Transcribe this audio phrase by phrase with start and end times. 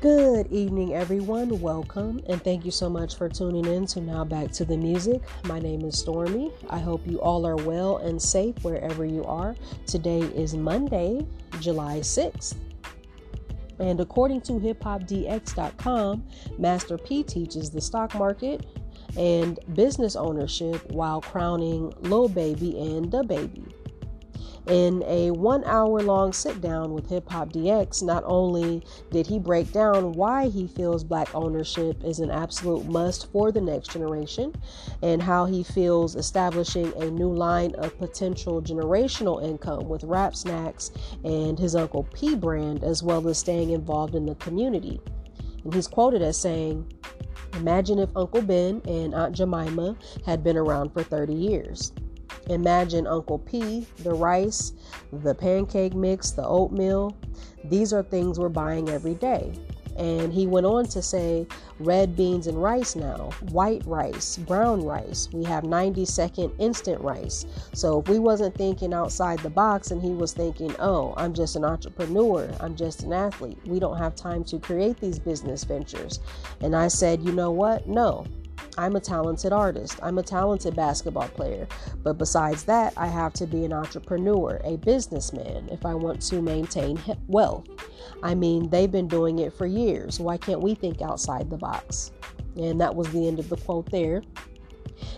[0.00, 1.60] Good evening, everyone.
[1.60, 5.20] Welcome, and thank you so much for tuning in to Now Back to the Music.
[5.42, 6.52] My name is Stormy.
[6.70, 9.56] I hope you all are well and safe wherever you are.
[9.86, 11.26] Today is Monday,
[11.58, 12.54] July 6th.
[13.80, 16.24] And according to hiphopdx.com,
[16.58, 18.66] Master P teaches the stock market
[19.16, 23.77] and business ownership while crowning Lil Baby and DaBaby.
[24.68, 29.38] In a one hour long sit down with Hip Hop DX, not only did he
[29.38, 34.54] break down why he feels black ownership is an absolute must for the next generation
[35.02, 40.90] and how he feels establishing a new line of potential generational income with Rap Snacks
[41.24, 45.00] and his Uncle P brand, as well as staying involved in the community.
[45.64, 46.92] And he's quoted as saying,
[47.54, 51.92] Imagine if Uncle Ben and Aunt Jemima had been around for 30 years.
[52.48, 54.72] Imagine Uncle P, the rice,
[55.12, 57.16] the pancake mix, the oatmeal.
[57.64, 59.52] These are things we're buying every day.
[59.98, 61.46] And he went on to say
[61.80, 65.28] red beans and rice now, white rice, brown rice.
[65.32, 67.46] We have 90 second instant rice.
[67.74, 71.56] So if we wasn't thinking outside the box and he was thinking, oh, I'm just
[71.56, 76.20] an entrepreneur, I'm just an athlete, we don't have time to create these business ventures.
[76.60, 77.88] And I said, you know what?
[77.88, 78.24] No,
[78.78, 79.98] I'm a talented artist.
[80.04, 81.66] I'm a talented basketball player.
[82.04, 86.40] But besides that, I have to be an entrepreneur, a businessman, if I want to
[86.40, 87.66] maintain wealth.
[88.22, 90.20] I mean, they've been doing it for years.
[90.20, 92.12] Why can't we think outside the box?
[92.56, 94.22] And that was the end of the quote there.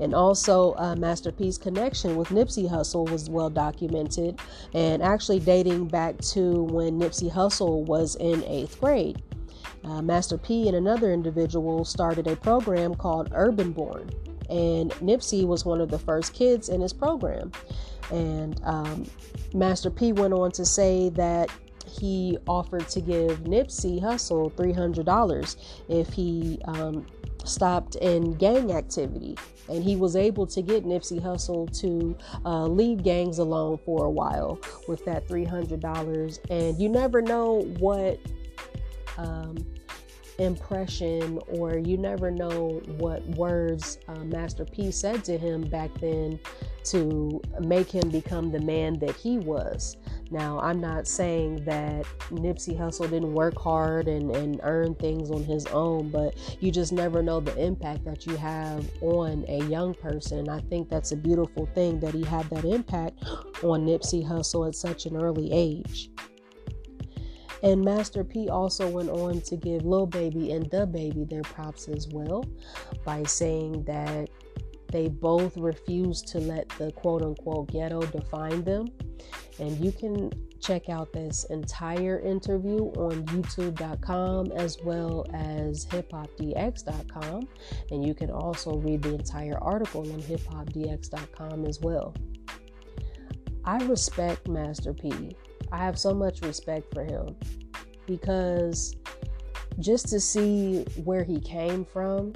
[0.00, 4.40] And also, uh, Master P's connection with Nipsey Hussle was well documented
[4.72, 9.22] and actually dating back to when Nipsey Hussle was in eighth grade.
[9.84, 14.10] Uh, Master P and another individual started a program called Urban Born,
[14.48, 17.52] and Nipsey was one of the first kids in his program.
[18.10, 19.06] And um,
[19.54, 21.50] Master P went on to say that
[21.88, 25.56] he offered to give Nipsey Hussle $300
[25.88, 27.06] if he um,
[27.44, 29.36] stopped in gang activity.
[29.68, 34.10] And he was able to get Nipsey Hussle to uh, leave gangs alone for a
[34.10, 34.58] while
[34.88, 36.38] with that $300.
[36.50, 38.20] And you never know what
[39.18, 39.56] um,
[40.38, 46.38] impression, or you never know what words uh, Master P said to him back then
[46.84, 49.96] to make him become the man that he was.
[50.30, 55.44] Now, I'm not saying that Nipsey Hussle didn't work hard and, and earn things on
[55.44, 59.94] his own, but you just never know the impact that you have on a young
[59.94, 60.40] person.
[60.40, 63.22] And I think that's a beautiful thing that he had that impact
[63.62, 66.10] on Nipsey Hussle at such an early age.
[67.64, 71.88] And Master P also went on to give Lil Baby and the DaBaby their props
[71.88, 72.44] as well
[73.06, 74.28] by saying that
[74.92, 78.88] they both refused to let the quote unquote ghetto define them.
[79.58, 80.30] And you can
[80.60, 87.48] check out this entire interview on youtube.com as well as hiphopdx.com.
[87.90, 92.14] And you can also read the entire article on hiphopdx.com as well.
[93.64, 95.34] I respect Master P
[95.74, 97.34] I have so much respect for him
[98.06, 98.94] because
[99.80, 102.32] just to see where he came from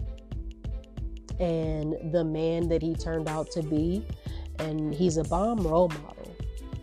[1.39, 4.05] and the man that he turned out to be,
[4.59, 6.37] and he's a bomb role model,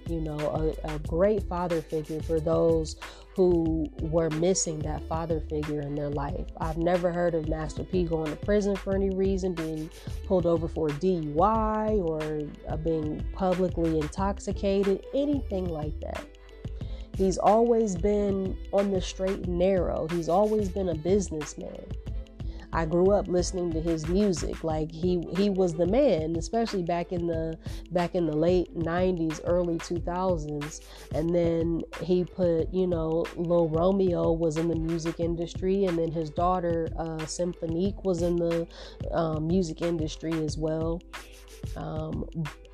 [0.07, 0.37] you know,
[0.85, 2.95] a, a great father figure for those
[3.35, 6.45] who were missing that father figure in their life.
[6.61, 9.89] I've never heard of Master P going to prison for any reason, being
[10.25, 16.25] pulled over for a DUI or uh, being publicly intoxicated, anything like that.
[17.15, 20.07] He's always been on the straight and narrow.
[20.09, 21.85] He's always been a businessman.
[22.75, 24.65] I grew up listening to his music.
[24.65, 27.57] Like he he was the man, especially back in the
[27.91, 30.81] back in the late 90s, early 2000s.
[31.13, 36.11] And then he put, you know, Lil Romeo was in the music industry, and then
[36.11, 38.67] his daughter uh, Cymphonique was in the
[39.11, 41.01] um, music industry as well.
[41.77, 42.27] Um,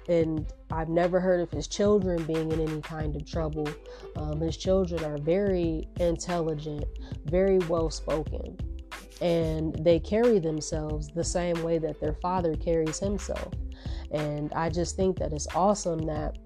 [0.07, 3.67] and I've never heard of his children being in any kind of trouble.
[4.15, 6.85] Um, his children are very intelligent,
[7.25, 8.57] very well spoken,
[9.21, 13.53] and they carry themselves the same way that their father carries himself.
[14.11, 16.37] And I just think that it's awesome that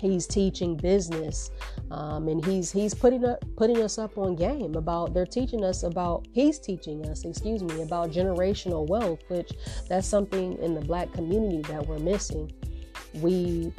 [0.00, 1.50] he's teaching business
[1.90, 5.82] um, and he's he's putting up putting us up on game about they're teaching us
[5.82, 9.52] about he's teaching us excuse me about generational wealth which
[9.88, 12.50] that's something in the black community that we're missing
[13.14, 13.72] we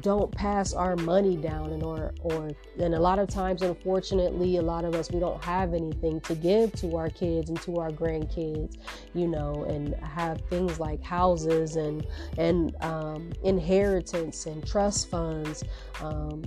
[0.00, 2.50] don't pass our money down and or or
[2.80, 6.34] and a lot of times unfortunately a lot of us we don't have anything to
[6.34, 8.78] give to our kids and to our grandkids
[9.12, 12.06] you know and have things like houses and
[12.38, 15.62] and um, inheritance and trust funds
[16.00, 16.42] um,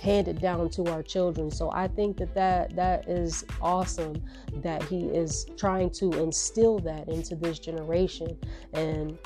[0.00, 1.50] handed down to our children.
[1.50, 4.22] So I think that that, that is awesome
[4.56, 8.38] that he is trying to instill that into this generation.
[8.72, 9.18] And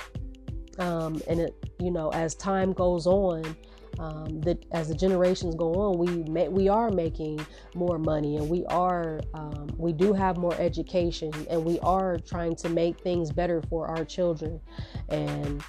[0.79, 3.57] um, and it, you know, as time goes on,
[3.99, 7.45] um, that as the generations go on, we may, we are making
[7.75, 12.57] more money, and we are um, we do have more education, and we are trying
[12.57, 14.61] to make things better for our children.
[15.09, 15.63] And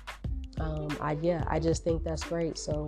[0.59, 2.57] um, I yeah, I just think that's great.
[2.57, 2.87] So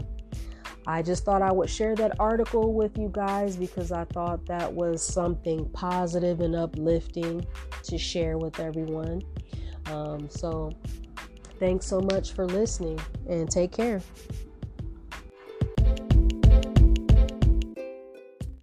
[0.88, 4.72] I just thought I would share that article with you guys because I thought that
[4.72, 7.46] was something positive and uplifting
[7.84, 9.22] to share with everyone.
[9.88, 10.72] Um, so,
[11.60, 14.02] thanks so much for listening and take care.